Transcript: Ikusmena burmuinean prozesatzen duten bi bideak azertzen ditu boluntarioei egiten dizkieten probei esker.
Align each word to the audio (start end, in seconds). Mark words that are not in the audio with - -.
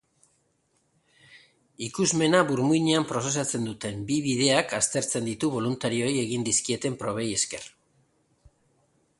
Ikusmena 1.87 2.39
burmuinean 2.47 3.05
prozesatzen 3.13 3.69
duten 3.71 4.01
bi 4.09 4.17
bideak 4.29 4.73
azertzen 4.79 5.31
ditu 5.33 5.53
boluntarioei 5.59 6.17
egiten 6.23 6.47
dizkieten 6.51 6.97
probei 7.05 7.29
esker. 7.37 7.73